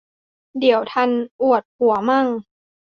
[0.59, 1.09] เดี๋ยวทัน
[1.41, 2.27] อวดผัวมั่ง